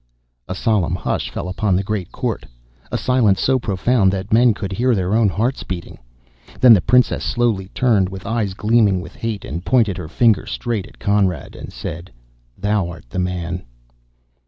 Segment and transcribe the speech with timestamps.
[0.47, 2.47] A solemn hush fell upon the great court
[2.91, 5.87] a silence so profound that men could hear their own hearts beat.
[6.59, 10.87] Then the princess slowly turned, with eyes gleaming with hate, and pointing her finger straight
[10.87, 12.11] at Conrad, said:
[12.57, 13.61] "Thou art the man!"